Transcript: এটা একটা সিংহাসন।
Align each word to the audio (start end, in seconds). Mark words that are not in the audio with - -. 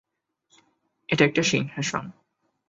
এটা 1.09 1.23
একটা 1.25 1.43
সিংহাসন। 1.43 2.05